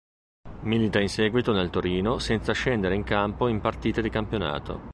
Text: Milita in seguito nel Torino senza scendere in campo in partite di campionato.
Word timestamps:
Milita 0.61 0.99
in 0.99 1.09
seguito 1.09 1.53
nel 1.53 1.69
Torino 1.69 2.17
senza 2.17 2.53
scendere 2.53 2.95
in 2.95 3.03
campo 3.03 3.47
in 3.47 3.61
partite 3.61 4.01
di 4.01 4.09
campionato. 4.09 4.89